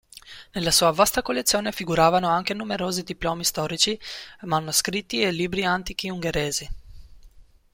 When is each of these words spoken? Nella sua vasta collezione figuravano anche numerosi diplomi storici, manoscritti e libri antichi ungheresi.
Nella 0.53 0.71
sua 0.71 0.89
vasta 0.89 1.21
collezione 1.21 1.71
figuravano 1.71 2.27
anche 2.27 2.55
numerosi 2.55 3.03
diplomi 3.03 3.43
storici, 3.43 3.99
manoscritti 4.45 5.21
e 5.21 5.29
libri 5.29 5.63
antichi 5.63 6.09
ungheresi. 6.09 6.67